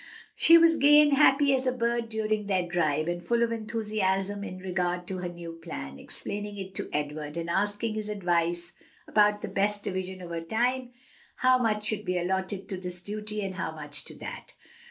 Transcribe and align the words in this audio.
She 0.35 0.57
was 0.57 0.77
gay 0.77 0.99
and 0.99 1.13
happy 1.13 1.53
as 1.53 1.67
a 1.67 1.71
bird 1.71 2.09
during 2.09 2.47
their 2.47 2.65
drive, 2.65 3.07
and 3.07 3.23
full 3.23 3.43
of 3.43 3.51
enthusiasm 3.51 4.43
in 4.43 4.57
regard 4.57 5.05
to 5.09 5.19
her 5.19 5.29
new 5.29 5.59
plan, 5.61 5.99
explaining 5.99 6.57
it 6.57 6.73
to 6.73 6.89
Edward, 6.91 7.37
and 7.37 7.51
asking 7.51 7.93
his 7.93 8.09
advice 8.09 8.73
about 9.07 9.43
the 9.43 9.47
best 9.47 9.83
division 9.83 10.19
of 10.23 10.31
her 10.31 10.41
time, 10.41 10.89
how 11.35 11.59
much 11.59 11.85
should 11.85 12.03
be 12.03 12.17
allotted 12.17 12.67
to 12.69 12.77
this 12.77 12.99
duty 13.03 13.43
and 13.43 13.53
how 13.53 13.75
much 13.75 14.03
to 14.05 14.15
that. 14.17 14.55